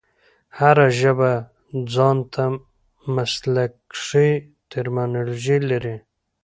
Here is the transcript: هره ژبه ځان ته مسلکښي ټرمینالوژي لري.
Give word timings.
هره 0.57 0.87
ژبه 0.99 1.31
ځان 1.93 2.17
ته 2.33 2.43
مسلکښي 3.15 4.29
ټرمینالوژي 4.71 5.57
لري. 5.69 5.95